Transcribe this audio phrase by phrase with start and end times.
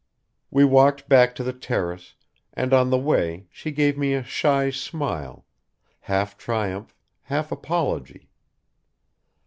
[0.49, 2.15] We walked back to the terrace,
[2.55, 5.45] and on the way she gave me a shy smile,
[5.99, 8.27] half triumph, half apology.